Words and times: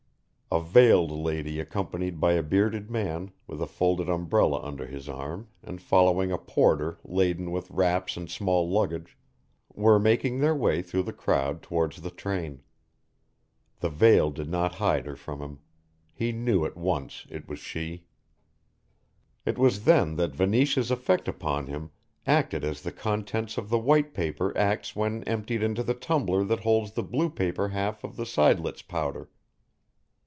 A 0.53 0.61
veiled 0.61 1.11
lady 1.11 1.61
accompanied 1.61 2.19
by 2.19 2.33
a 2.33 2.43
bearded 2.43 2.89
man, 2.91 3.31
with 3.47 3.61
a 3.61 3.65
folded 3.65 4.09
umbrella 4.09 4.59
under 4.59 4.85
his 4.85 5.07
arm 5.07 5.47
and 5.63 5.81
following 5.81 6.29
a 6.29 6.37
porter 6.37 6.97
laden 7.05 7.51
with 7.51 7.71
wraps 7.71 8.17
and 8.17 8.29
small 8.29 8.69
luggage, 8.69 9.17
were 9.73 9.97
making 9.97 10.39
their 10.39 10.53
way 10.53 10.81
through 10.81 11.03
the 11.03 11.13
crowd 11.13 11.61
towards 11.61 12.01
the 12.01 12.09
train. 12.11 12.61
The 13.79 13.87
veil 13.87 14.29
did 14.29 14.49
not 14.49 14.75
hide 14.75 15.05
her 15.05 15.15
from 15.15 15.39
him. 15.39 15.59
He 16.13 16.33
knew 16.33 16.65
at 16.65 16.75
once 16.75 17.25
it 17.29 17.47
was 17.47 17.59
she. 17.59 18.03
It 19.45 19.57
was 19.57 19.85
then 19.85 20.17
that 20.17 20.35
Venetia's 20.35 20.91
effect 20.91 21.29
upon 21.29 21.67
him 21.67 21.91
acted 22.27 22.65
as 22.65 22.81
the 22.81 22.91
contents 22.91 23.57
of 23.57 23.69
the 23.69 23.79
white 23.79 24.13
paper 24.13 24.51
acts 24.57 24.97
when 24.97 25.23
emptied 25.23 25.63
into 25.63 25.81
the 25.81 25.93
tumbler 25.93 26.43
that 26.43 26.59
holds 26.59 26.91
the 26.91 27.03
blue 27.03 27.29
paper 27.29 27.69
half 27.69 28.03
of 28.03 28.17
the 28.17 28.25
seidlitz 28.25 28.81
powder. 28.81 29.29